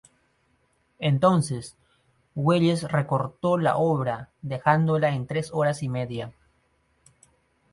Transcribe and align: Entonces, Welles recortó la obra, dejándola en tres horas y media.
Entonces, 0.97 1.77
Welles 2.33 2.91
recortó 2.91 3.59
la 3.59 3.77
obra, 3.77 4.31
dejándola 4.41 5.13
en 5.13 5.27
tres 5.27 5.51
horas 5.53 5.83
y 5.83 5.89
media. 5.89 6.33